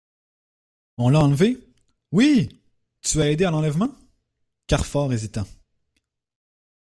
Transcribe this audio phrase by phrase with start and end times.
[0.97, 1.59] On l'a enlevée?
[2.11, 2.59] Oui!
[3.03, 3.93] Tu as aidé à l'enlèvement?
[4.65, 5.45] Carfor hésita.